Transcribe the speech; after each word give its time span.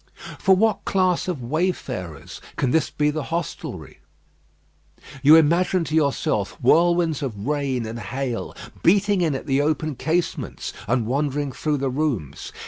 For 0.39 0.55
what 0.55 0.83
class 0.83 1.27
of 1.27 1.43
wayfarers 1.43 2.41
can 2.55 2.71
this 2.71 2.89
be 2.89 3.11
the 3.11 3.25
hostelry? 3.29 3.99
You 5.21 5.35
imagine 5.35 5.83
to 5.83 5.93
yourself 5.95 6.57
whirlwinds 6.59 7.21
of 7.21 7.45
rain 7.45 7.85
and 7.85 7.99
hail 7.99 8.55
beating 8.81 9.21
in 9.21 9.35
at 9.35 9.45
the 9.45 9.61
open 9.61 9.93
casements, 9.93 10.73
and 10.87 11.05
wandering 11.05 11.51
through 11.51 11.77
the 11.77 11.91
rooms. 11.91 12.51